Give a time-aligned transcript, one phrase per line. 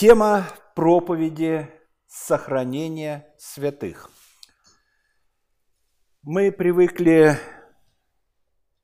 [0.00, 1.70] Тема проповеди
[2.06, 4.08] сохранения святых.
[6.22, 7.36] Мы привыкли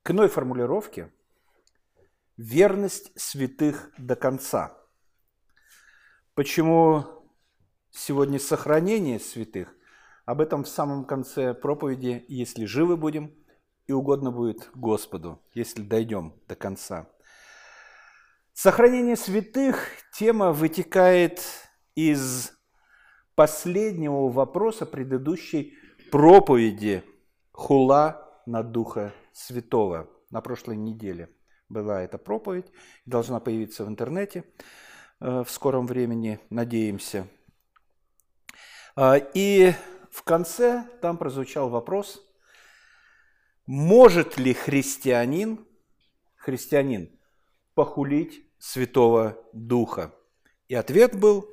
[0.03, 1.11] к иной формулировке
[2.37, 4.77] «верность святых до конца».
[6.35, 7.03] Почему
[7.89, 9.75] сегодня сохранение святых?
[10.25, 13.33] Об этом в самом конце проповеди, если живы будем,
[13.87, 17.09] и угодно будет Господу, если дойдем до конца.
[18.59, 21.43] Сохранение святых тема вытекает
[21.93, 22.53] из
[23.35, 25.77] последнего вопроса предыдущей
[26.09, 27.03] проповеди
[27.51, 30.09] Хула на Духа Святого.
[30.31, 31.29] На прошлой неделе
[31.69, 32.65] была эта проповедь,
[33.05, 34.43] должна появиться в интернете
[35.19, 37.27] э, в скором времени, надеемся.
[38.95, 39.71] А, и
[40.09, 42.27] в конце там прозвучал вопрос,
[43.67, 45.63] может ли христианин,
[46.37, 47.15] христианин
[47.75, 50.13] похулить Святого Духа?
[50.67, 51.49] И ответ был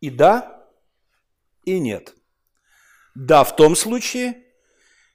[0.00, 0.66] и да,
[1.64, 2.14] и нет.
[3.14, 4.42] Да, в том случае,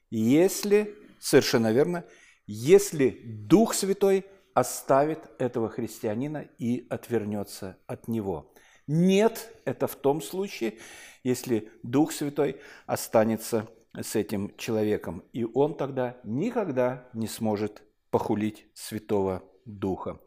[0.09, 2.05] если, совершенно верно,
[2.45, 8.53] если Дух Святой оставит этого христианина и отвернется от него.
[8.87, 10.77] Нет, это в том случае,
[11.23, 19.43] если Дух Святой останется с этим человеком, и он тогда никогда не сможет похулить Святого
[19.65, 20.19] Духа.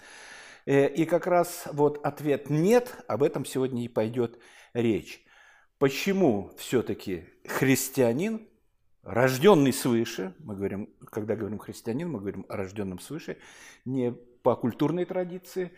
[0.68, 4.38] Э, и как раз вот ответ «нет», об этом сегодня и пойдет
[4.74, 5.24] речь.
[5.78, 8.46] Почему все-таки христианин,
[9.02, 13.38] рожденный свыше, мы говорим, когда говорим христианин, мы говорим о рожденном свыше,
[13.86, 15.72] не по культурной традиции,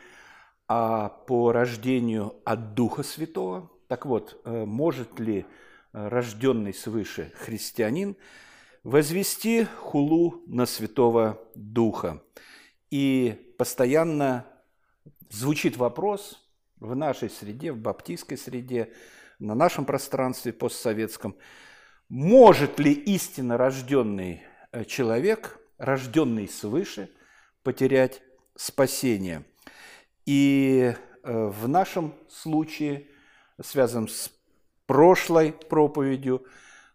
[0.66, 3.70] а по рождению от Духа Святого.
[3.86, 5.46] Так вот, э, может ли
[5.92, 8.16] рожденный свыше христианин
[8.82, 12.24] возвести хулу на Святого Духа?
[12.90, 14.46] И постоянно
[15.30, 16.38] звучит вопрос
[16.78, 18.92] в нашей среде, в баптистской среде,
[19.38, 21.36] на нашем пространстве постсоветском,
[22.08, 24.42] может ли истинно рожденный
[24.72, 27.10] э, человек, рожденный свыше,
[27.62, 28.20] потерять
[28.56, 29.44] спасение?
[30.26, 30.92] И
[31.22, 33.06] э, в нашем случае,
[33.62, 34.30] связанном с
[34.86, 36.44] прошлой проповедью,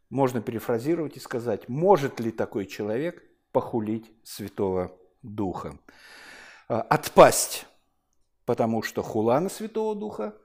[0.10, 5.80] можно перефразировать и сказать, может ли такой человек похулить Святого Духа,
[6.70, 7.66] э, отпасть
[8.46, 10.38] потому что хула на Святого Духа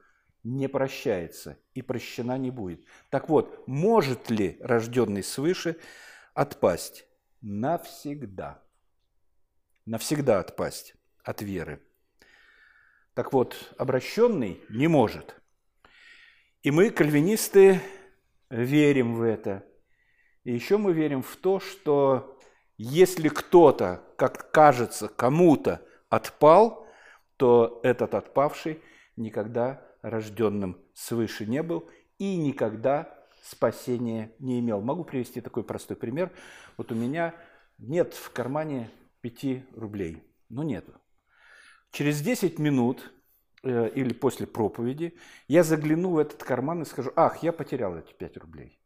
[0.42, 2.84] не прощается и прощена не будет.
[3.10, 5.76] Так вот, может ли рожденный свыше
[6.34, 7.06] отпасть?
[7.42, 8.62] Навсегда.
[9.84, 11.82] Навсегда отпасть от веры.
[13.14, 15.36] Так вот, обращенный не может.
[16.62, 17.80] И мы, кальвинисты,
[18.50, 19.64] верим в это.
[20.44, 22.38] И еще мы верим в то, что
[22.78, 26.86] если кто-то, как кажется, кому-то отпал–
[27.40, 28.82] то этот отпавший
[29.16, 34.82] никогда рожденным свыше не был и никогда спасения не имел.
[34.82, 36.30] Могу привести такой простой пример.
[36.76, 37.34] Вот у меня
[37.78, 38.90] нет в кармане
[39.22, 40.22] 5 рублей.
[40.50, 40.92] Ну, нету.
[41.92, 43.10] Через 10 минут
[43.62, 45.16] э, или после проповеди
[45.48, 48.82] я загляну в этот карман и скажу, ах, я потерял эти 5 рублей.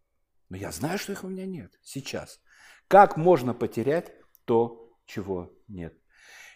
[0.49, 2.41] Но я знаю, что их у меня нет сейчас.
[2.87, 4.13] Как можно потерять
[4.45, 5.99] то, чего нет?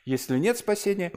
[0.04, 1.12] Если нет спасения,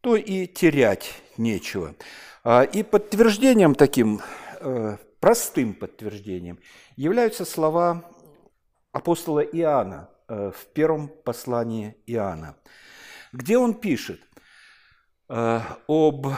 [0.00, 1.94] то и терять нечего.
[2.42, 4.20] А, и подтверждением таким,
[4.60, 6.58] э, простым подтверждением,
[6.96, 8.10] являются слова
[8.92, 12.56] апостола Иоанна э, в первом послании Иоанна,
[13.32, 14.20] где он пишет
[15.28, 16.28] э, об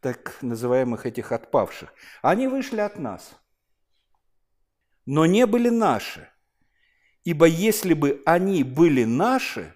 [0.00, 1.92] так называемых этих отпавших.
[2.22, 3.32] Они вышли от нас,
[5.04, 6.28] но не были наши.
[7.24, 9.74] Ибо если бы они были наши,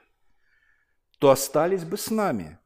[1.18, 2.58] то остались бы с нами–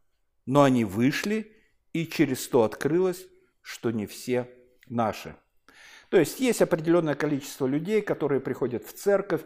[0.49, 1.53] но они вышли,
[1.93, 3.27] и через то открылось,
[3.61, 4.49] что не все
[4.89, 5.37] наши.
[6.09, 9.43] То есть есть определенное количество людей, которые приходят в церковь,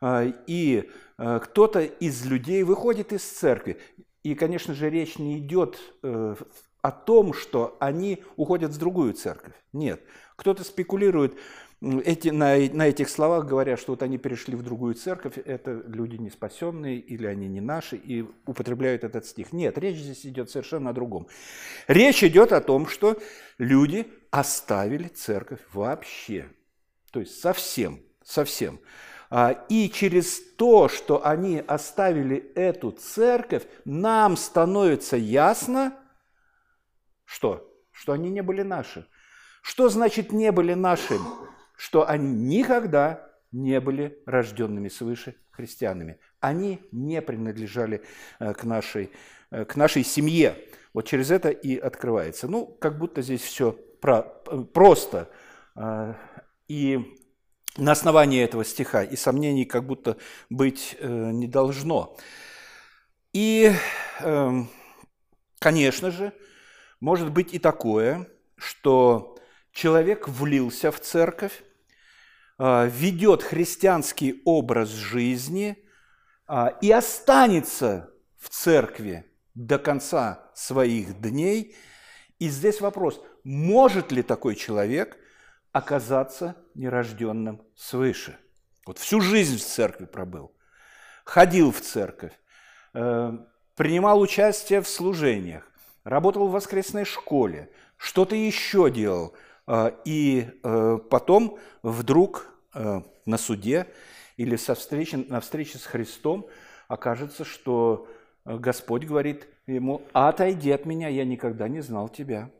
[0.00, 0.88] а, и
[1.18, 3.80] а, кто-то из людей выходит из церкви.
[4.22, 6.36] И, конечно же, речь не идет э,
[6.82, 9.54] о том, что они уходят в другую церковь.
[9.72, 10.02] Нет.
[10.36, 11.34] Кто-то спекулирует,
[11.80, 16.16] эти, на, на этих словах говорят, что вот они перешли в другую церковь, это люди
[16.16, 19.52] не спасенные или они не наши, и употребляют этот стих.
[19.52, 21.26] Нет, речь здесь идет совершенно о другом.
[21.86, 23.18] Речь идет о том, что
[23.58, 26.48] люди оставили церковь вообще,
[27.10, 28.80] то есть совсем, совсем.
[29.30, 35.92] А, и через то, что они оставили эту церковь, нам становится ясно,
[37.24, 37.70] что?
[37.90, 39.06] Что они не были наши.
[39.62, 41.26] Что значит не были нашими?
[41.76, 46.18] Что они никогда не были рожденными свыше христианами.
[46.40, 48.02] Они не принадлежали
[48.40, 49.10] э, к нашей,
[49.50, 50.56] э, к нашей семье.
[50.92, 52.48] Вот через это и открывается.
[52.48, 53.72] Ну, как будто здесь все
[54.72, 55.30] просто.
[56.68, 57.18] И
[57.76, 60.18] на основании этого стиха, и сомнений как будто
[60.50, 62.16] быть не должно.
[63.34, 63.72] И,
[64.20, 64.70] эм,
[65.58, 66.32] конечно же,
[67.00, 69.33] может быть и такое, что
[69.74, 71.62] человек влился в церковь,
[72.56, 75.76] а, ведет христианский образ жизни
[76.46, 81.76] а, и останется в церкви до конца своих дней.
[82.38, 85.18] И здесь вопрос, может ли такой человек
[85.72, 88.38] оказаться нерожденным свыше?
[88.86, 90.54] Вот всю жизнь в церкви пробыл,
[91.24, 92.32] ходил в церковь,
[92.92, 93.32] э,
[93.74, 95.68] принимал участие в служениях,
[96.04, 99.34] работал в воскресной школе, что-то еще делал.
[99.66, 103.86] А, и э, потом вдруг э, на суде
[104.36, 106.46] или со встречи, на встрече с Христом
[106.88, 108.08] окажется, что
[108.44, 112.50] Господь говорит ему, отойди от меня, я никогда не знал тебя.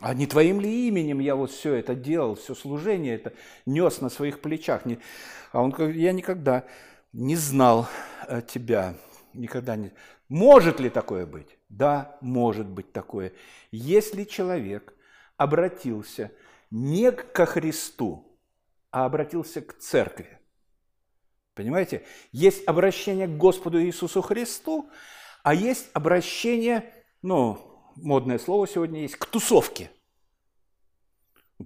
[0.00, 3.32] А не твоим ли именем я вот все это делал, все служение это
[3.66, 4.82] нес на своих плечах?
[5.52, 6.64] А он говорит, я никогда
[7.12, 7.86] не знал
[8.26, 8.94] э, тебя,
[9.34, 9.92] никогда не...
[10.28, 11.58] Может ли такое быть?
[11.68, 13.32] Да, может быть такое.
[13.72, 14.94] Если человек
[15.36, 16.30] обратился
[16.70, 18.38] не ко Христу,
[18.90, 20.38] а обратился к церкви.
[21.54, 22.06] Понимаете?
[22.32, 24.90] Есть обращение к Господу Иисусу Христу,
[25.42, 29.90] а есть обращение, ну, модное слово сегодня есть, к тусовке.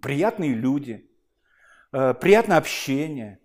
[0.00, 1.08] Приятные люди,
[1.92, 3.40] э, приятное общение,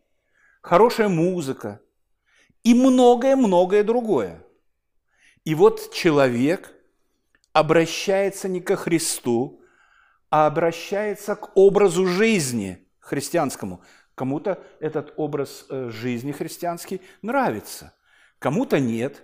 [0.62, 1.82] хорошая музыка
[2.64, 4.44] и многое-многое другое.
[5.44, 6.74] И вот человек
[7.54, 9.62] обращается не ко Христу,
[10.30, 13.82] а обращается к образу жизни христианскому.
[14.16, 17.94] Кому-то этот образ э, жизни христианский нравится,
[18.40, 19.24] кому-то нет.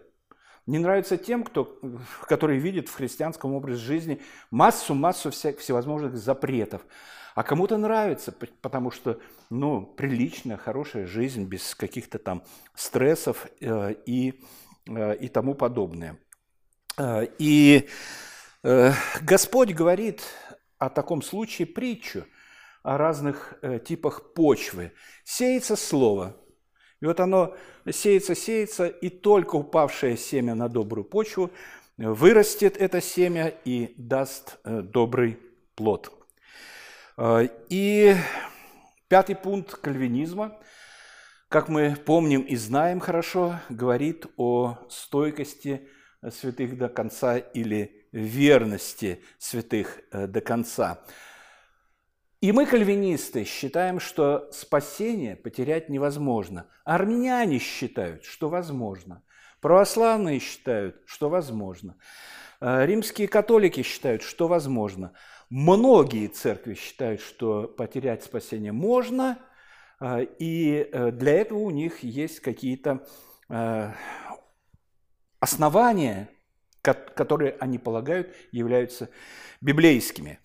[0.66, 1.80] Не нравится тем, кто,
[2.28, 6.81] которые видят в христианском образе жизни массу-массу всевозможных запретов.
[7.36, 9.19] А кому-то нравится, потому что,
[9.51, 12.44] ну, приличная, хорошая жизнь без каких-то там
[12.74, 14.42] стрессов э, и
[14.88, 16.18] Э, и тому подобное.
[17.40, 17.90] И
[19.22, 20.24] Господь говорит
[20.77, 22.25] о таком случае притчу
[22.83, 24.92] о разных типах почвы.
[25.24, 26.38] Сеется слово,
[27.01, 27.56] и вот оно
[27.89, 31.51] сеется, сеется, и только упавшее семя на добрую почву
[31.98, 35.39] вырастет это семя и даст добрый
[35.75, 36.12] плод.
[37.69, 38.16] И
[39.07, 40.60] пятый пункт кальвинизма–
[41.56, 45.88] как мы помним и знаем хорошо, говорит о стойкости
[46.30, 51.01] святых до конца или верности святых э, до конца.
[52.41, 56.67] И мы, кальвинисты, считаем, что спасение потерять невозможно.
[56.83, 59.23] Армяне считают, что возможно.
[59.62, 61.97] Православные считают, что возможно.
[62.62, 65.13] Э, римские католики считают, что возможно.
[65.50, 69.38] Многие церкви считают, что потерять спасение можно–
[70.00, 73.06] а, и э, для этого у них есть какие-то
[73.50, 73.91] э,
[75.39, 76.29] основания,
[76.94, 79.10] которые они полагают являются
[79.62, 80.40] библейскими.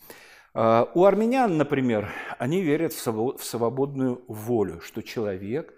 [0.55, 2.09] А, у армян, например,
[2.39, 5.75] они верят в свободную волю, что человек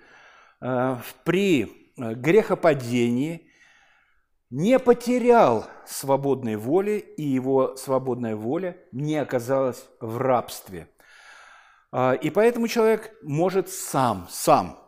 [0.61, 3.49] э, при грехопадении
[4.53, 10.89] не потерял свободной воли, и его свободная воля не оказалась в рабстве.
[11.91, 14.79] А, и поэтому человек может сам, сам,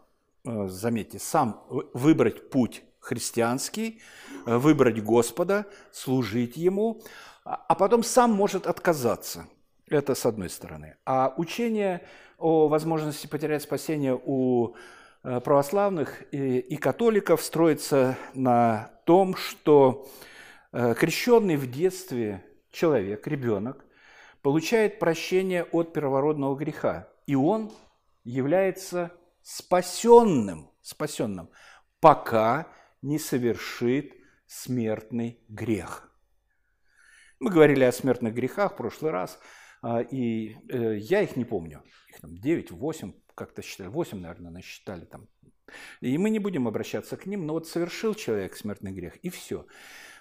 [0.45, 4.01] э, заметьте, сам выбрать путь христианский,
[4.47, 7.03] э, выбрать Господа, служить Ему,
[7.45, 9.47] а, а потом сам может отказаться.
[9.89, 10.97] Это с одной стороны.
[11.05, 12.07] А учение
[12.39, 14.75] о возможности потерять спасение у
[15.23, 20.09] э, православных и католиков строится на том, что
[20.73, 22.43] крещенный в детстве
[22.73, 23.85] человек, ребенок,
[24.43, 27.71] получает прощение от первородного греха, и он
[28.25, 31.51] является спасенным, спасенным,
[32.01, 32.67] пока
[33.05, 34.15] не совершит
[34.47, 36.11] смертный грех.
[37.41, 39.39] Мы говорили о смертных грехах в прошлый раз,
[39.83, 41.83] а, и э, я их не помню.
[42.09, 45.29] Их там 9, 8, как-то считали, 8, наверное, насчитали там.
[46.01, 49.67] И мы не будем обращаться к ним, но вот совершил человек смертный грех, и все.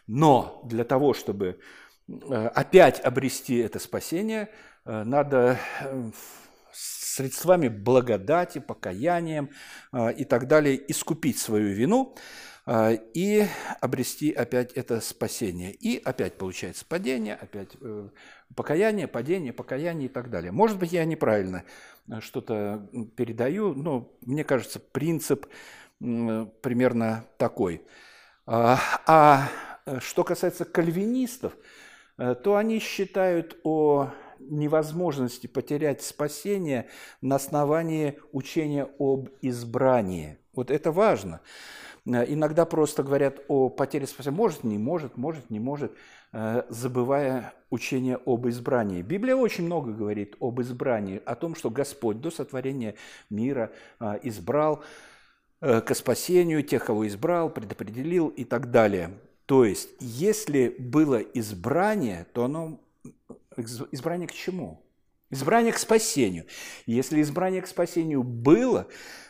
[0.07, 1.59] Но для того, чтобы
[2.07, 4.49] Э, опять обрести это спасение,
[4.85, 5.59] э, надо
[6.73, 9.51] средствами благодати, покаянием
[10.17, 12.15] и так далее искупить свою вину
[12.67, 13.45] и
[13.81, 15.73] обрести опять это спасение.
[15.73, 17.75] И опять получается падение, опять
[18.55, 20.51] покаяние, падение, покаяние и так далее.
[20.51, 21.63] Может быть, я неправильно
[22.19, 25.47] что-то передаю, но мне кажется, принцип
[25.99, 27.81] примерно такой.
[28.45, 29.49] А
[29.99, 31.53] что касается кальвинистов–
[32.17, 36.89] Э, то они считают о невозможности потерять спасение
[37.21, 40.37] на основании учения об избрании.
[40.53, 41.41] Вот это важно.
[42.05, 44.35] Э, иногда просто говорят о потере спасения.
[44.35, 45.93] Может, не может, может, не может,
[46.31, 49.01] э, забывая учение об избрании.
[49.01, 52.95] Библия очень много говорит об избрании, о том, что Господь до сотворения
[53.29, 54.83] мира э, избрал
[55.61, 59.11] к спасению тех, кого избрал, предопределил и так далее.
[59.45, 62.81] То есть, если было избрание, то оно
[63.93, 64.81] избрание к чему?
[65.29, 66.47] Избрание к спасению.
[66.85, 68.87] Если избрание к спасению было,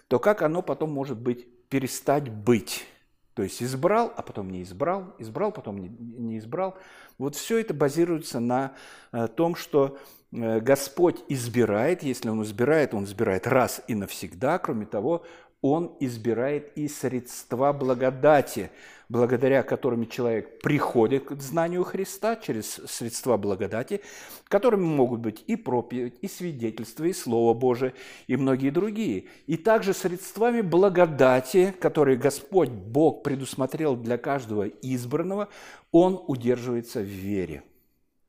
[0.08, 2.86] то как оно потом может быть перестать быть.
[3.34, 6.78] То есть избрал, а потом не избрал, избрал, потом не, не избрал.
[7.18, 8.76] Вот все это базируется на
[9.12, 9.98] э, том, что
[10.32, 14.60] э, Господь избирает, если Он избирает, Он избирает раз и навсегда.
[14.60, 15.26] Кроме того,
[15.64, 18.70] Он избирает и средства благодати,
[19.08, 24.02] благодаря которым человек приходит к знанию Христа через средства благодати,
[24.50, 27.94] которыми могут быть и проповедь, и свидетельство, и Слово Божие,
[28.28, 29.28] и многие другие.
[29.48, 35.48] И также средствами благодати, которые Господь Бог предусмотрел для каждого избранного,
[35.94, 37.64] Он удерживается в вере.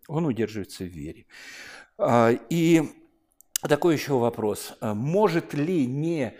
[0.07, 1.27] Он удерживается в вере.
[1.99, 2.83] А, и
[3.61, 4.77] такой еще вопрос.
[4.81, 6.35] А может ли не,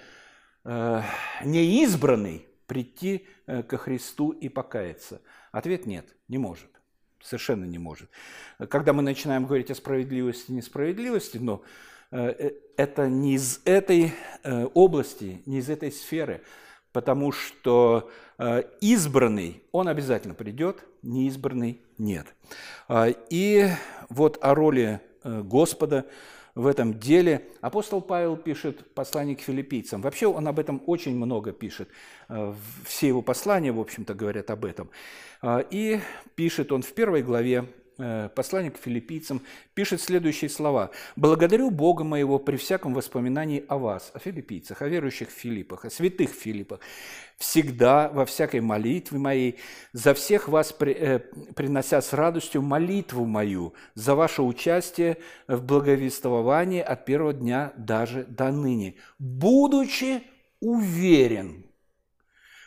[0.65, 1.03] э,
[1.45, 5.21] не избранный прийти э, ко Христу и покаяться?
[5.53, 6.69] Ответ нет, не может.
[7.23, 8.11] Совершенно не может.
[8.69, 11.63] Когда мы начинаем говорить о справедливости и несправедливости, но
[12.11, 14.13] э, это не из этой
[14.75, 16.43] области, не из этой сферы,
[16.93, 18.11] потому что
[18.81, 22.27] избранный, он обязательно придет, неизбранный нет.
[23.31, 23.69] И
[24.09, 26.07] вот о роли Господа
[26.55, 27.49] в этом деле.
[27.61, 30.01] Апостол Павел пишет послание к филиппийцам.
[30.03, 31.89] Вообще он об этом очень много пишет.
[32.29, 34.91] Э, все его послания, в общем-то, говорят об этом.
[35.43, 36.01] Э, и
[36.35, 39.43] пишет он в первой главе послание к филиппийцам,
[39.75, 40.91] пишет следующие слова.
[41.17, 45.91] «Благодарю Бога моего при всяком воспоминании о вас, о филиппийцах, о верующих в Филиппах, о
[45.91, 46.81] святых Филиппах,
[47.37, 49.59] всегда во всякой молитве моей,
[49.93, 51.19] за всех вас при, э,
[51.55, 58.51] принося с радостью молитву мою за ваше участие в благовествовании от первого дня даже до
[58.51, 60.23] ныне, будучи
[60.61, 61.67] уверен,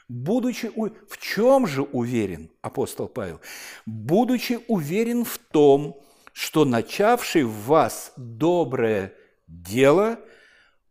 [0.10, 0.72] Будучи,
[1.10, 3.42] в чем же уверен апостол Павел?
[3.86, 9.14] Будучи уверен в том, что начавший в вас доброе
[9.48, 10.20] дело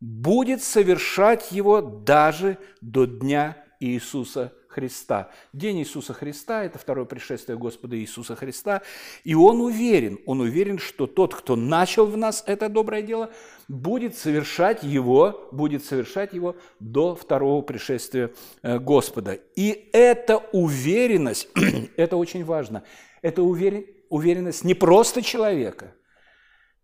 [0.00, 5.30] будет совершать его даже до дня Иисуса Христа.
[5.54, 8.82] День Иисуса Христа– это второе пришествие Господа Иисуса Христа.
[9.24, 13.30] И он уверен, он уверен, что тот, кто начал в нас это доброе дело,
[13.68, 19.38] будет совершать его, будет совершать его до второго пришествия э, Господа.
[19.54, 21.48] И эта уверенность,
[21.96, 22.84] это очень важно,
[23.22, 25.94] это уверенность не просто человека,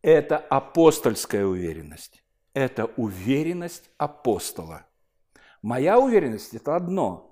[0.00, 2.24] это апостольская уверенность.
[2.54, 4.86] Это уверенность апостола.
[5.60, 7.28] Моя уверенность– это одно–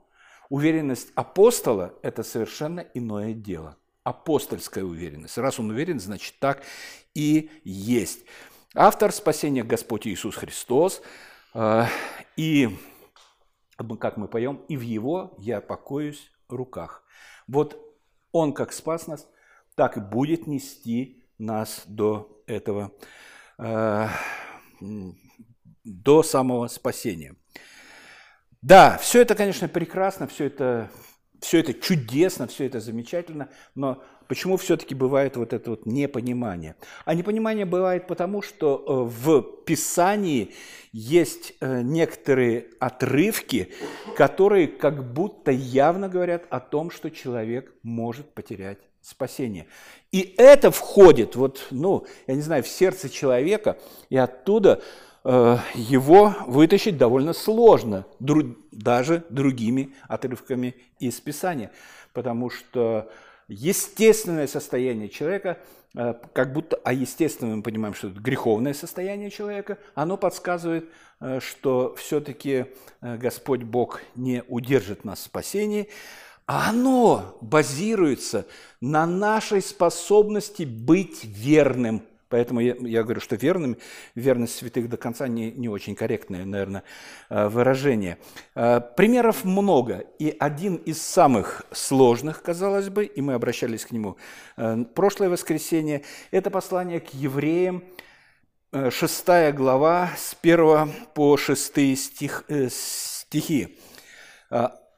[0.51, 3.77] Уверенность апостола– это совершенно иное дело.
[4.03, 5.39] Апостольская уверенность.
[5.39, 6.65] Раз он уверен, значит так
[7.15, 8.25] и есть.
[8.75, 11.03] Автор спасения Господь Иисус Христос.
[11.55, 11.85] Э,
[12.37, 12.69] и,
[14.01, 17.05] как мы поем, и в Его я покоюсь руках.
[17.47, 17.81] Вот
[18.33, 19.29] Он как спас нас,
[19.77, 22.91] так и будет нести нас до этого,
[23.59, 24.09] э,
[25.85, 27.37] до самого спасения.
[28.63, 30.91] Да, все это, конечно, прекрасно, все это,
[31.41, 36.77] все это чудесно, все это замечательно, но почему все-таки бывает вот это вот непонимание?
[37.07, 40.53] А непонимание бывает потому, что э, в Писании
[40.93, 43.73] есть э, некоторые отрывки,
[44.15, 49.69] которые как будто явно говорят о том, что человек может потерять спасение.
[50.13, 53.79] И это входит, вот, ну, я не знаю, в сердце человека,
[54.11, 54.83] и оттуда
[55.25, 61.71] его вытащить довольно сложно, даже другими отрывками из Писания,
[62.13, 63.11] потому что
[63.49, 65.59] естественное состояние человека,
[65.95, 70.89] э, как будто, а естественно мы понимаем, что это греховное состояние человека, оно подсказывает,
[71.21, 72.67] э, что все-таки
[73.03, 75.89] Господь Бог не удержит нас в спасении,
[76.47, 78.47] а оно базируется
[78.81, 83.77] на нашей способности быть верным Поэтому я, я говорю, что верным,
[84.15, 86.85] верность святых до конца не, не очень корректное, наверное,
[87.29, 88.19] э, выражение.
[88.55, 94.17] Э, примеров много, и один из самых сложных, казалось бы, и мы обращались к нему
[94.57, 97.83] э, прошлое воскресенье, это послание к евреям,
[98.73, 103.77] 6 глава, с 1 по 6 стих, стихи.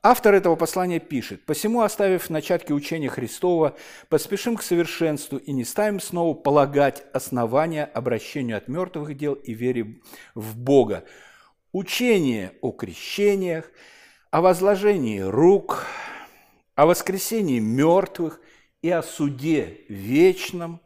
[0.05, 3.77] Автор этого послания пишет, «Посему, оставив начатки учения Христова,
[4.09, 10.01] поспешим к совершенству и не ставим снова полагать основания обращению от мертвых дел и вере
[10.35, 11.05] в Бога.
[11.71, 13.71] Учение о крещениях,
[14.33, 15.87] о возложении рук,
[16.75, 18.41] о воскресении мертвых
[18.83, 20.81] и о суде вечном.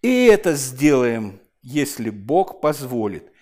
[0.00, 3.33] И это сделаем, если Бог позволит,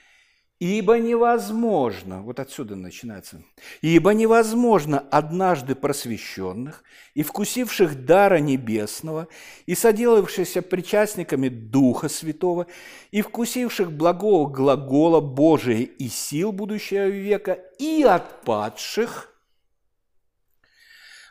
[0.63, 3.43] Ибо невозможно, вот отсюда начинается,
[3.81, 9.27] ибо невозможно однажды просвещенных и вкусивших дара небесного,
[9.67, 12.69] и соделавшихся причастниками Духа Святого,
[13.11, 19.35] и вкусивших благого глагола Божия и сил будущего века, и отпадших,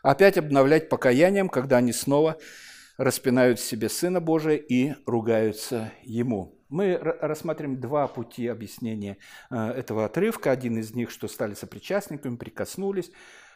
[0.04, 2.38] опять обновлять покаянием, когда они снова
[2.98, 6.61] распинают себе Сына Божия и ругаются Ему.
[6.72, 9.18] Мы рассмотрим два пути объяснения
[9.50, 10.52] э, этого отрывка.
[10.52, 13.12] Один из них, что стали сопричастниками, прикоснулись,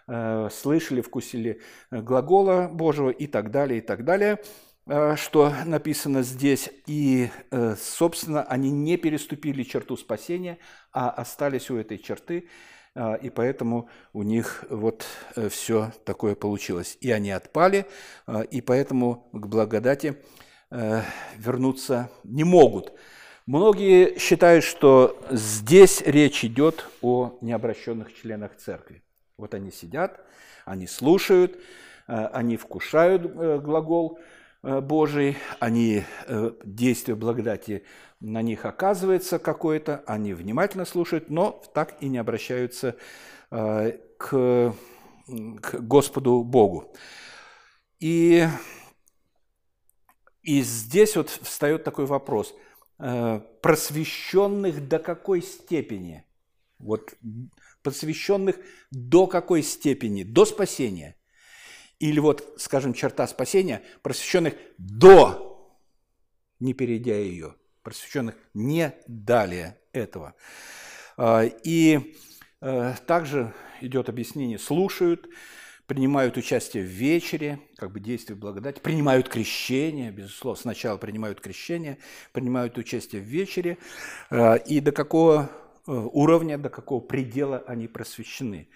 [0.07, 4.39] э, слышали, вкусили э, глагола Божьего и так далее, и так далее
[5.15, 7.31] что написано здесь, и,
[7.75, 10.60] собственно, они не переступили черту спасения,
[10.93, 12.50] а остались у этой черты,
[12.95, 15.07] и поэтому у них вот
[15.50, 17.00] все такое получилось.
[17.01, 17.88] И они отпали,
[18.51, 20.17] и поэтому к благодати
[20.72, 22.93] вернуться не могут.
[23.45, 29.03] Многие считают, что здесь речь идет о необращенных членах церкви.
[29.38, 30.19] Вот они сидят,
[30.65, 31.60] они слушают,
[32.07, 34.19] э, они вкушают э, глагол
[34.63, 36.05] Божий, они,
[36.63, 37.86] действие благодати
[38.19, 42.95] на них оказывается какое-то, они внимательно слушают, но так и не обращаются
[43.51, 44.74] к, к
[45.81, 46.91] Господу Богу.
[48.00, 48.48] И
[50.45, 52.53] и здесь вот встает такой вопрос.
[52.99, 56.23] Э, просвещенных до какой степени?
[56.77, 57.15] Вот
[57.81, 58.57] посвященных
[58.91, 60.21] до какой степени?
[60.21, 61.15] До спасения.
[61.97, 65.81] Или вот, скажем, черта спасения, просвещенных до,
[66.59, 70.35] не перейдя ее, просвещенных не далее этого.
[71.17, 72.15] Э, и
[72.62, 75.27] э, также идет объяснение, слушают,
[75.88, 82.00] принимают участие в вечере, как бы действие благодати, принимают крещение, безусловно, сначала принимают крещение,
[82.32, 83.78] принимают участие в вечере,
[84.32, 85.52] э, и до какого
[85.88, 88.67] э, уровня, до какого предела они просвещены.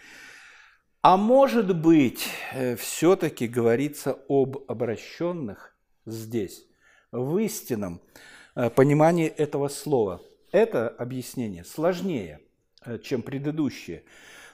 [1.02, 6.66] А может быть, э, все-таки говорится об обращенных здесь,
[7.12, 8.02] в истинном
[8.76, 10.22] понимании этого слова.
[10.52, 12.42] Это объяснение сложнее,
[13.04, 14.04] чем предыдущее,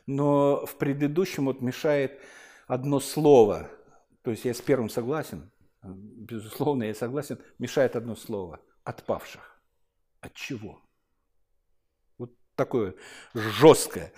[0.06, 2.20] но в предыдущем вот мешает
[2.68, 3.70] одно слово,
[4.24, 5.52] то есть я с первым согласен,
[5.84, 9.62] безусловно, я согласен, мешает одно слово– отпавших.
[10.22, 10.82] От чего?
[12.18, 12.96] Вот такое
[13.34, 14.12] жесткое,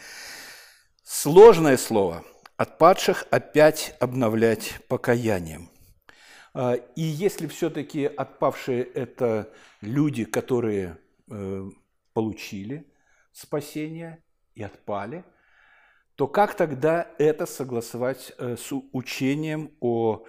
[1.04, 2.24] сложное слово–
[2.58, 5.70] отпадших опять обновлять покаянием.
[6.54, 10.98] А, и если все-таки отпавшие– это люди, которые
[11.30, 11.70] э,
[12.14, 12.92] получили
[13.32, 14.24] спасение
[14.56, 15.24] и отпали–
[16.18, 20.26] то как тогда это согласовать э, с учением о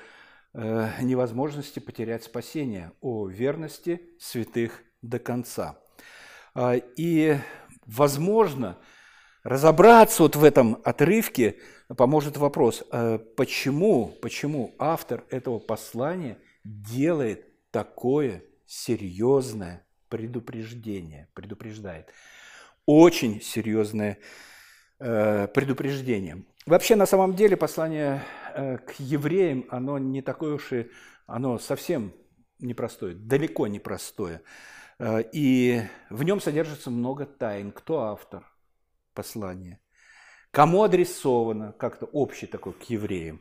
[0.53, 5.79] э, невозможности потерять спасение, о верности святых до конца?
[6.55, 7.39] А, и,
[7.87, 8.77] возможно,
[9.45, 11.57] разобраться вот в этом отрывке
[11.97, 22.13] поможет вопрос, э, почему, почему автор этого послания делает такое серьезное предупреждение, предупреждает,
[22.85, 24.48] очень серьезное Э,
[24.99, 26.47] предупреждением.
[26.69, 28.23] Вообще, на самом деле, послание
[28.55, 30.91] э, к евреям, оно не такое уж и,
[31.27, 32.13] оно совсем
[32.59, 34.43] непростое, далеко непростое.
[34.99, 37.73] Э, и в нем содержится много тайн.
[37.73, 38.45] Кто автор
[39.15, 39.81] послания?
[40.51, 43.41] Кому адресовано, как-то общий такой к евреям?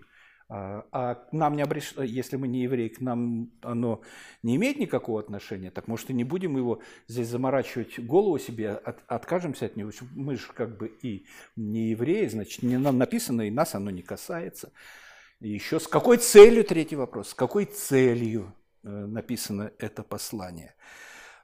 [0.50, 1.94] А, а к нам не обреш...
[1.98, 4.02] если мы не евреи, к нам оно
[4.44, 9.00] не имеет никакого отношения, так может и не будем его здесь заморачивать голову себе, от...
[9.08, 9.92] откажемся от него.
[10.16, 11.26] Мы же как бы и
[11.58, 14.72] не евреи, значит, не нам написано, и нас оно не касается.
[15.42, 20.76] И еще с какой целью, третий вопрос, с какой целью э, написано это послание?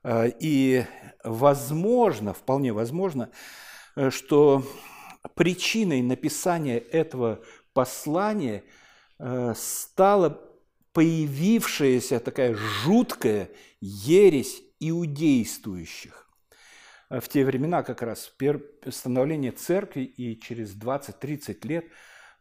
[0.04, 0.86] Э, и
[1.26, 3.32] возможно, вполне возможно,
[3.98, 4.64] э, что
[5.36, 8.64] причиной написания этого послания–
[9.56, 10.42] стала
[10.94, 13.50] появившаяся такая жуткая
[13.82, 16.30] ересь иудействующих.
[17.10, 18.34] Э, в те времена как раз
[18.90, 21.86] становление церкви и через 20-30 лет,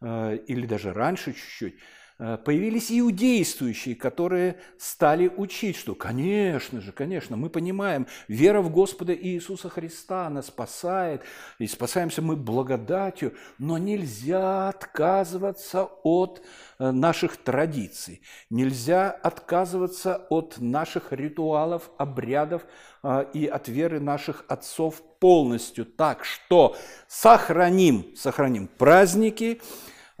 [0.01, 1.79] э, или даже раньше чуть-чуть, Э,
[2.17, 9.69] появились иудействующие, которые стали учить, что, конечно же, конечно, мы понимаем, вера в Господа Иисуса
[9.69, 11.23] Христа нас спасает,
[11.59, 16.41] и спасаемся мы благодатью, но нельзя отказываться от
[16.79, 22.65] э, наших традиций, нельзя отказываться от наших ритуалов, обрядов
[23.03, 26.75] э, и от веры наших отцов полностью, так что
[27.07, 29.61] сохраним, сохраним праздники,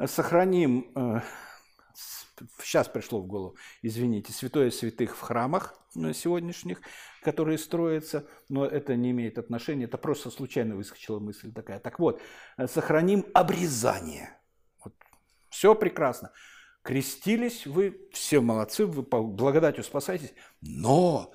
[0.05, 1.21] сохраним
[2.61, 6.81] сейчас пришло в голову, извините, святое святых в храмах э, сегодняшних,
[7.21, 11.79] которые строятся, но это не имеет отношения, это просто случайно выскочила мысль такая.
[11.79, 12.21] Так вот,
[12.57, 14.39] э, сохраним обрезание.
[14.83, 14.93] Вот.
[15.49, 16.31] Все прекрасно.
[16.81, 21.33] Крестились вы, все молодцы, вы по благодатью спасаетесь, но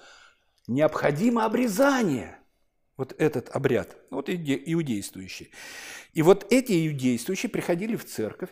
[0.67, 2.39] необходимо обрезание.
[2.99, 5.53] Вот этот обряд, вот иудействующий.
[6.15, 8.51] И вот эти иудействующие приходили в церковь,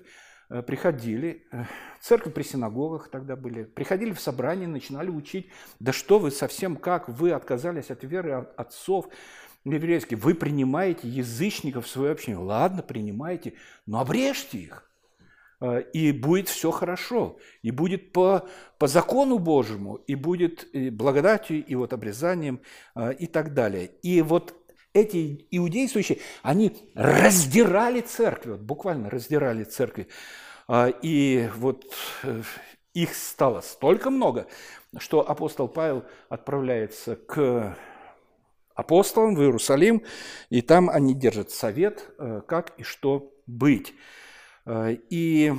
[0.62, 1.64] приходили, э,
[2.00, 7.08] церковь при синагогах тогда были, приходили в собрание, начинали учить, да что вы совсем как,
[7.08, 9.08] вы отказались от веры отцов
[9.64, 13.54] еврейских, вы принимаете язычников в свое общение, ладно, принимаете,
[13.86, 14.90] но обрежьте их,
[15.60, 21.64] э, и будет все хорошо, и будет по, по закону Божьему, и будет и благодатью,
[21.64, 22.60] и вот обрезанием,
[23.18, 23.90] и так далее.
[24.02, 24.54] И вот
[24.96, 30.08] эти иудействующие, они раздирали церкви, вот буквально раздирали церкви.
[30.68, 31.84] А, и вот
[32.22, 32.42] э,
[32.94, 34.46] их стало столько много,
[34.98, 37.76] что апостол Павел отправляется к
[38.74, 40.02] апостолам в Иерусалим,
[40.48, 43.92] и там они держат совет, э, как и что быть.
[44.64, 45.52] Э, и,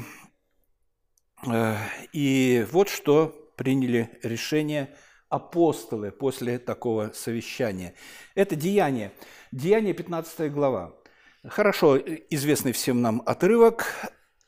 [2.12, 4.96] и вот что приняли решение–
[5.30, 7.94] апостолы после такого совещания.
[8.36, 9.12] Это деяние.
[9.52, 10.96] Деяние 15 глава.
[11.44, 13.86] Хорошо известный всем нам отрывок.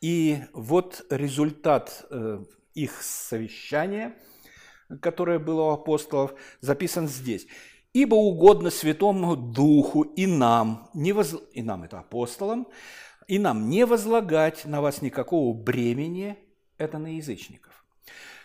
[0.02, 4.16] И вот результат э, их совещания,
[5.02, 7.48] которое было у апостолов, записан здесь.
[7.92, 11.36] «Ибо угодно Святому Духу и нам, не воз...
[11.54, 12.68] и нам это апостолам,
[13.28, 16.38] и нам не возлагать на вас никакого бремени,
[16.78, 17.84] это на язычников,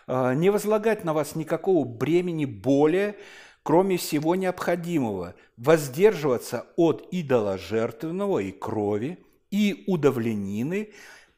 [0.07, 3.17] не возлагать на вас никакого бремени более,
[3.63, 9.19] кроме всего необходимого, воздерживаться от идоложертвенного и крови,
[9.51, 10.91] и удавленины,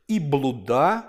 [0.08, 1.04] и блуда,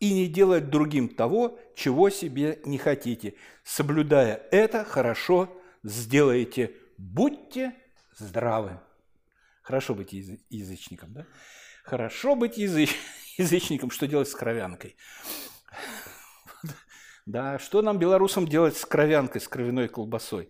[0.00, 3.34] и не делать другим того, чего себе не хотите.
[3.62, 5.48] Соблюдая это, хорошо
[5.84, 6.72] сделаете.
[6.98, 7.74] Будьте
[8.18, 8.80] здравы.
[9.62, 11.26] Хорошо быть язычником, да?
[11.84, 12.96] Хорошо быть языч...
[13.38, 14.96] язычником, что делать с кровянкой?
[17.24, 20.48] Да, что нам, белорусам, делать с кровянкой, с кровяной колбасой?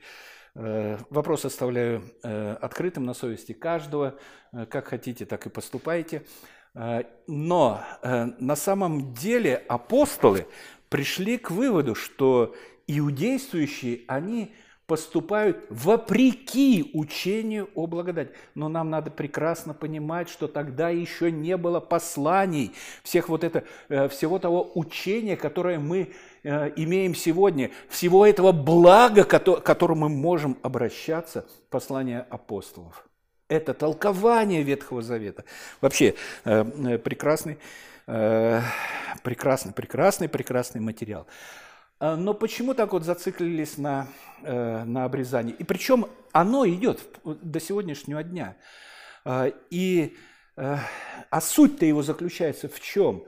[0.54, 4.18] Э, вопрос оставляю э, открытым на совести каждого.
[4.54, 6.24] Э, как хотите, так и поступайте.
[7.26, 10.46] Но на самом деле апостолы
[10.88, 12.54] пришли к выводу, что
[12.86, 14.54] иудействующие, они
[14.86, 18.32] поступают вопреки учению о благодати.
[18.54, 23.64] Но нам надо прекрасно понимать, что тогда еще не было посланий, всех вот это,
[24.08, 31.46] всего того учения, которое мы имеем сегодня, всего этого блага, к которому мы можем обращаться,
[31.70, 33.06] послание апостолов.
[33.48, 35.44] Это толкование Ветхого Завета.
[35.80, 37.58] Вообще э, э, прекрасный,
[39.22, 41.26] прекрасный, прекрасный, прекрасный материал.
[42.00, 44.08] Но почему так вот зациклились на,
[44.42, 45.54] на обрезании?
[45.56, 48.56] И причем оно идет до сегодняшнего дня.
[49.70, 50.16] И,
[50.56, 53.24] а суть-то его заключается в чем?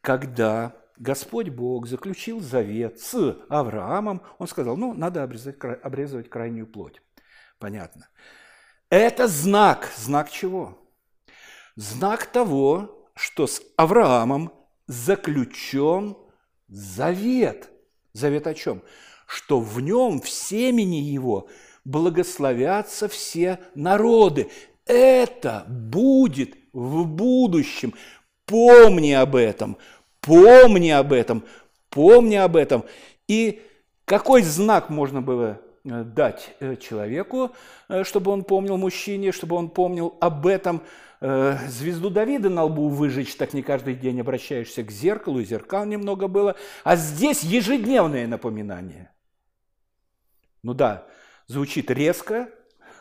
[0.00, 7.02] Когда Господь Бог заключил завет с Авраамом, он сказал, ну, надо обрезать, обрезывать крайнюю плоть.
[7.58, 8.08] Понятно.
[8.88, 9.92] Это знак.
[9.96, 10.78] Знак чего?
[11.74, 14.52] Знак того, что с Авраамом
[14.86, 16.16] заключен
[16.68, 17.70] завет.
[18.12, 18.82] Завет о чем?
[19.26, 21.48] Что в нем, в семени его,
[21.84, 24.50] благословятся все народы.
[24.86, 27.92] Это будет в будущем.
[28.46, 29.76] Помни об этом–
[30.26, 31.44] Помни об этом,
[31.88, 32.84] помни об этом.
[33.28, 33.62] И
[34.04, 37.52] какой знак можно было э, дать э, человеку,
[37.88, 40.82] э, чтобы он помнил мужчине, чтобы он помнил об этом.
[41.18, 46.28] Звезду Давида на лбу выжечь, так не каждый день обращаешься к зеркалу, и зеркал немного
[46.28, 46.56] было.
[46.84, 49.10] А здесь ежедневное напоминание.
[50.62, 51.06] Ну да,
[51.46, 52.50] звучит резко,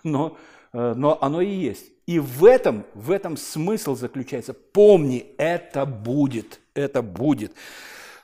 [0.04, 0.38] но,
[0.72, 1.92] но оно и есть.
[2.08, 4.54] И в этом, в этом смысл заключается.
[4.54, 7.54] Помни, это будет, это будет.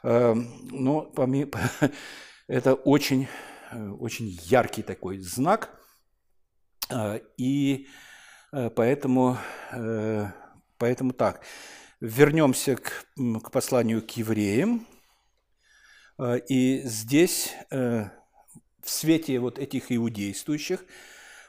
[0.03, 1.11] Эм, но
[2.47, 3.27] это очень,
[3.71, 5.69] очень яркий такой знак.
[6.89, 7.87] Э, и
[8.51, 9.37] э, поэтому,
[9.71, 10.27] э,
[10.77, 11.41] поэтому так.
[11.99, 13.05] Вернемся к,
[13.43, 14.85] к посланию к евреям.
[16.19, 18.05] Э, и здесь, э,
[18.83, 20.83] в свете вот этих иудействующих,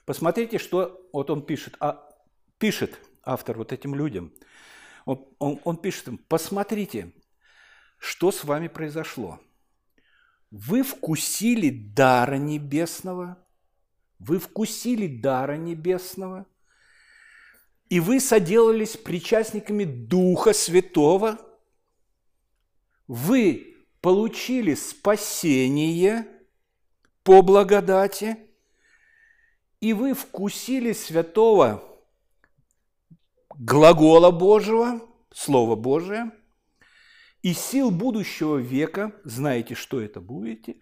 [0.05, 2.07] посмотрите, что вот он пишет, а,
[2.59, 4.33] пишет автор вот этим людям.
[5.05, 7.13] Он, он, он пишет им, посмотрите,
[7.99, 9.41] что с вами произошло.
[10.51, 13.39] Вы вкусили дара небесного,
[14.19, 16.47] вы вкусили дара небесного,
[17.89, 21.39] и вы соделались причастниками Духа Святого,
[23.07, 26.27] вы получили спасение
[27.23, 28.37] по благодати,
[29.81, 31.92] и вы вкусили святого
[33.59, 35.01] глагола Божьего,
[35.33, 36.33] Слова Божие,
[37.43, 40.77] и сил будущего века, знаете, что это будете,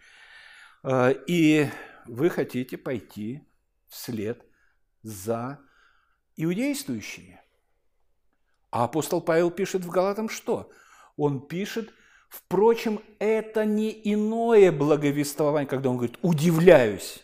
[0.83, 1.69] а, и
[2.07, 3.43] вы хотите пойти
[3.89, 4.45] вслед
[5.03, 5.59] за
[6.37, 7.41] иудействующими.
[8.71, 10.71] А апостол Павел пишет в Галатам что?
[11.17, 11.93] Он пишет,
[12.29, 17.21] впрочем, это не иное благовествование, когда он говорит, удивляюсь.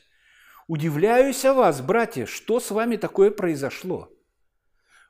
[0.67, 4.16] Удивляюсь о вас, братья, что с вами такое произошло?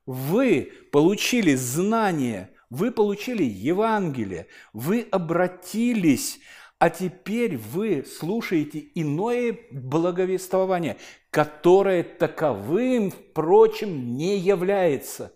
[0.06, 6.40] Вы получили знание, вы получили Евангелие, вы обратились
[6.78, 10.98] а теперь вы слушаете иное благовествование,
[11.30, 15.32] которое таковым, впрочем, не является.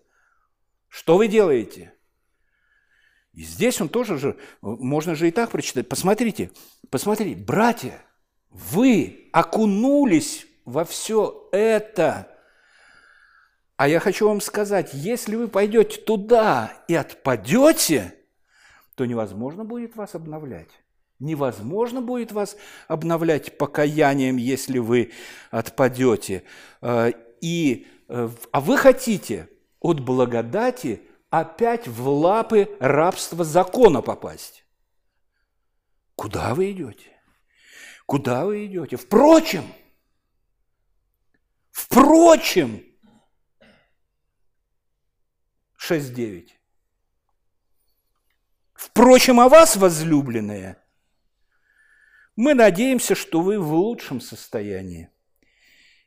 [0.87, 1.93] Что вы делаете?
[3.33, 5.89] И здесь он тоже же, можно же и так прочитать.
[5.89, 6.51] Посмотрите,
[6.89, 8.03] посмотрите, братья,
[8.49, 12.30] вы окунулись во все это.
[13.81, 18.13] А я хочу вам сказать, если вы пойдете туда и отпадете,
[18.93, 20.69] то невозможно будет вас обновлять.
[21.17, 25.13] Невозможно будет вас обновлять покаянием, если вы
[25.49, 26.43] отпадете.
[26.83, 34.63] Э, и, э, а вы хотите от благодати опять в лапы рабства закона попасть.
[36.15, 37.19] Куда вы идете?
[38.05, 38.95] Куда вы идете?
[38.95, 39.63] Впрочем,
[41.71, 42.83] впрочем,
[45.91, 46.51] 6.9.
[48.73, 50.77] Впрочем, о вас, возлюбленные,
[52.37, 55.09] мы надеемся, что вы в лучшем состоянии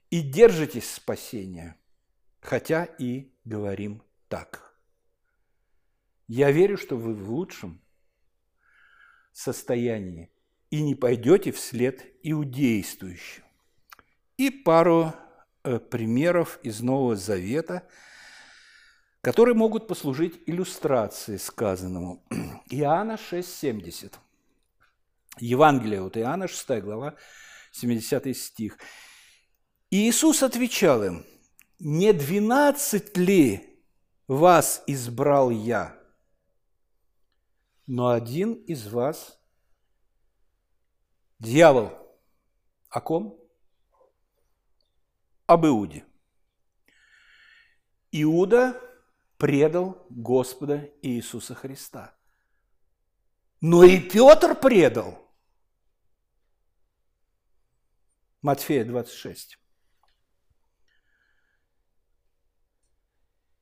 [0.09, 1.77] и держитесь спасения,
[2.41, 4.75] хотя и говорим так.
[6.29, 7.83] Я верю, что вы в лучшем
[9.33, 10.31] состоянии
[10.71, 13.45] и не пойдете вслед иудействующим.
[14.39, 15.13] И пару
[15.63, 17.87] э, примеров из Нового Завета,
[19.25, 22.23] которые могут послужить иллюстрацией сказанному.
[22.69, 24.13] Иоанна 6,70.
[25.41, 27.17] Евангелие от Иоанна, 6 глава,
[27.73, 28.79] 70 стих.
[29.91, 31.25] Иисус отвечал им,
[31.79, 33.83] «Не двенадцать ли
[34.29, 35.99] вас избрал я,
[37.87, 39.41] но один из вас–
[41.39, 41.93] дьявол».
[42.91, 43.41] О ком?
[45.47, 46.05] Об Иуде.
[48.13, 48.81] Иуда
[49.39, 52.15] предал Господа Иисуса Христа.
[53.61, 55.21] Но и Петр предал–
[58.45, 59.57] Матфея 26.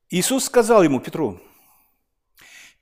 [0.09, 1.39] Иисус сказал ему, Петру,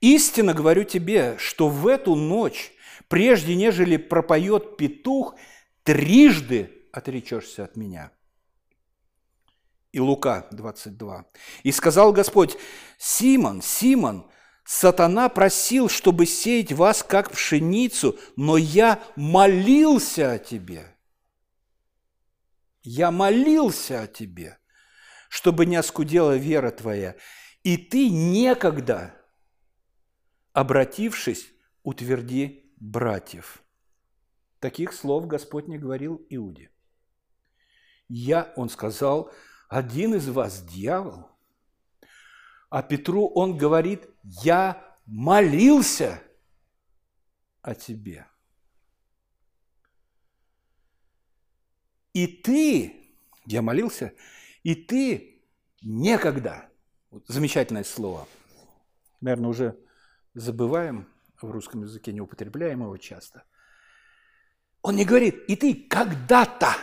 [0.00, 2.72] «Истинно говорю тебе, что в эту ночь,
[3.06, 5.36] прежде нежели пропоет петух,
[5.84, 8.10] трижды отречешься от меня».
[9.92, 11.26] И Лука 22.
[11.62, 12.56] «И сказал Господь,
[12.98, 14.26] Симон, Симон,
[14.64, 20.96] сатана просил, чтобы сеять вас, как пшеницу, но я молился о тебе,
[22.82, 24.58] я молился о тебе,
[25.28, 27.16] чтобы не оскудела вера твоя,
[27.62, 29.14] и ты некогда,
[30.52, 31.48] обратившись,
[31.82, 33.62] утверди братьев.
[34.58, 36.70] Таких слов Господь не говорил Иуде.
[38.08, 39.32] Я, он сказал,
[39.72, 41.30] один из вас дьявол.
[42.68, 46.22] А Петру он говорит, я молился
[47.62, 48.26] о тебе.
[52.12, 54.12] И ты, я молился,
[54.62, 55.42] и ты
[55.80, 56.68] некогда,
[57.10, 58.28] вот замечательное слово,
[59.22, 59.78] наверное, уже
[60.34, 61.08] забываем
[61.40, 63.44] в русском языке, не употребляем его часто.
[64.82, 66.74] Он не говорит, и ты когда-то,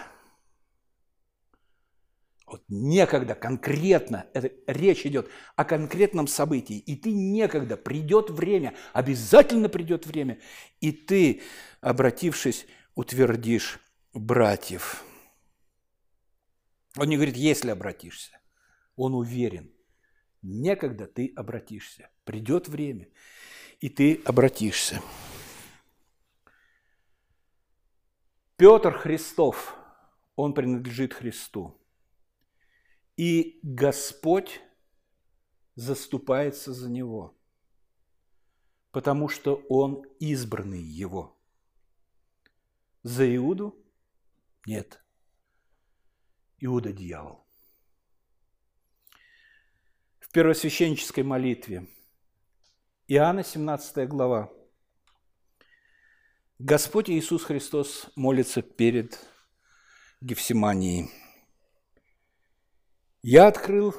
[2.49, 9.69] вот некогда, конкретно, это, речь идет о конкретном событии, и ты некогда, придет время, обязательно
[9.69, 10.39] придет время,
[10.81, 11.41] и ты,
[11.81, 13.79] обратившись, утвердишь
[14.13, 15.03] братьев.
[16.97, 18.39] Он не говорит, если обратишься.
[18.95, 19.71] Он уверен.
[20.41, 22.09] Некогда ты обратишься.
[22.23, 23.07] Придет время,
[23.79, 25.01] и ты обратишься.
[28.57, 29.77] Петр Христов,
[30.35, 31.78] он принадлежит Христу.
[33.19, 34.61] И Господь
[35.75, 37.37] заступается за него,
[38.91, 41.37] потому что он избранный его.
[43.03, 43.75] За Иуду?
[44.65, 45.03] Нет.
[46.61, 47.45] Иуда– дьявол.
[50.21, 51.89] В первосвященнической молитве
[53.09, 54.49] Иоанна, 17 глава.
[56.57, 59.19] Господь Иисус Христос молится перед
[60.21, 61.11] Гефсиманией.
[63.21, 63.95] «Я открыл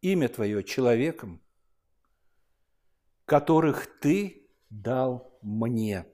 [0.00, 1.42] имя Твое человеком,
[3.24, 6.06] которых Ты дал мне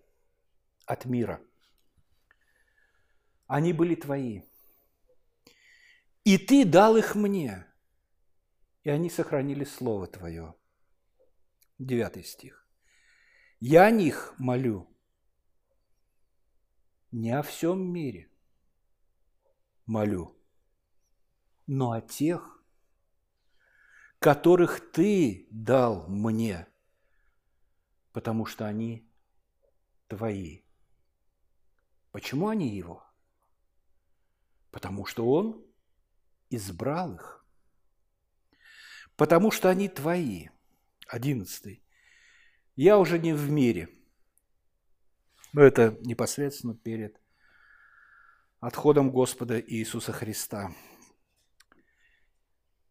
[0.87, 1.41] от мира.
[3.47, 4.43] Они были Твои.
[6.25, 7.67] И Ты дал их мне,
[8.83, 10.55] и они сохранили Слово Твое.
[11.79, 12.67] Девятый стих.
[13.61, 14.95] Я о них молю
[17.15, 18.29] не о всем мире
[19.87, 20.37] молю,
[21.67, 22.63] но о тех,
[24.19, 26.67] которых Ты дал мне,
[28.13, 29.09] потому что они
[30.09, 30.63] Твои.
[32.11, 33.05] Почему они Его?
[34.71, 35.65] Потому что Он
[36.51, 37.45] избрал их.
[39.17, 40.49] Потому что они Твои.
[41.07, 41.83] Одиннадцатый.
[42.77, 43.89] Я уже не в мире.
[45.53, 47.21] Но это непосредственно перед
[48.59, 50.73] отходом Господа Иисуса Христа.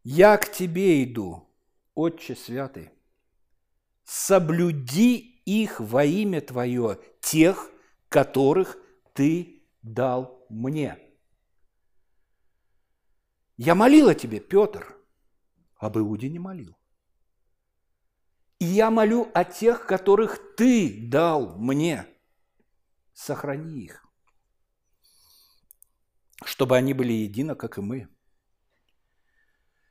[0.04, 1.48] Я к тебе иду,
[1.96, 2.92] Отче Святый,
[4.04, 7.72] соблюди их во имя Твое, тех,
[8.10, 8.78] которых
[9.14, 11.00] Ты дал мне.
[13.56, 14.94] Я молил о тебе, Петр,
[15.78, 16.78] об Иуде не молил.
[18.60, 22.08] И я молю о тех, которых Ты дал мне.
[23.14, 24.06] Сохрани их,
[26.44, 28.13] чтобы они были едины, как и мы.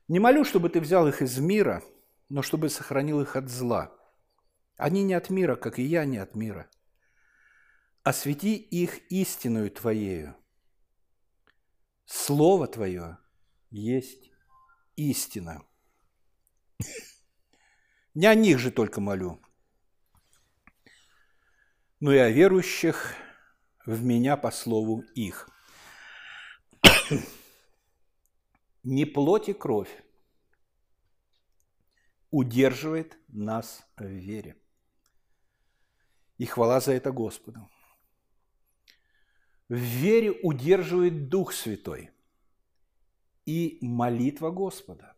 [0.09, 1.83] Не молю, чтобы ты взял их из мира,
[2.29, 3.97] но чтобы сохранил их от зла.
[4.77, 6.69] Они не от мира, как и я не от мира.
[8.03, 10.37] Освети их истинную Твоею.
[12.05, 13.19] Слово Твое
[13.71, 14.31] есть
[14.97, 15.63] истина.
[18.15, 19.41] Не о них же только молю,
[22.01, 23.15] но и о верующих
[23.87, 25.49] в меня по слову их.
[28.83, 30.03] Не плоть и кровь
[32.31, 34.57] удерживает нас в вере.
[36.39, 37.71] И хвала за это Господу.
[39.69, 42.11] В вере удерживает Дух Святой
[43.45, 45.17] и молитва Господа.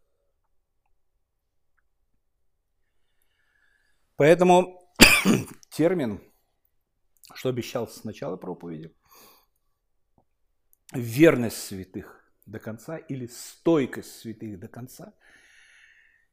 [4.16, 4.80] Поэтому
[5.70, 6.20] термин,
[7.34, 8.94] что обещал с начала проповеди,
[10.92, 15.14] верность святых до конца или стойкость святых до конца,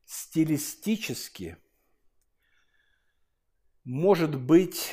[0.05, 1.57] стилистически
[3.83, 4.91] может быть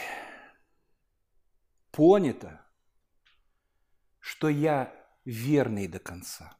[1.90, 2.64] понято,
[4.18, 6.58] что я верный до конца,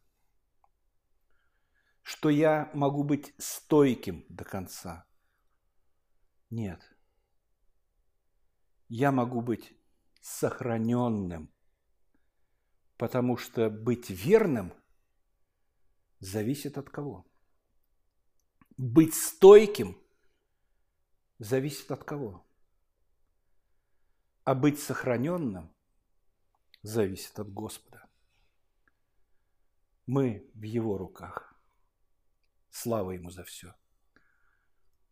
[2.02, 5.06] что я могу быть стойким до конца.
[6.50, 6.80] Нет.
[8.88, 9.72] Я могу быть
[10.20, 11.52] сохраненным
[12.98, 14.74] Потому что быть верным
[16.18, 17.24] зависит от кого?
[18.76, 19.96] Быть стойким
[21.38, 22.44] зависит от кого?
[24.42, 25.72] А быть сохраненным
[26.82, 28.08] зависит от Господа.
[30.06, 31.54] Мы в Его руках.
[32.70, 33.74] Слава Ему за все.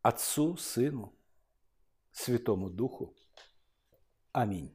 [0.02, 1.14] Отцу, Сыну,
[2.10, 3.14] Святому Духу.
[4.32, 4.74] Аминь.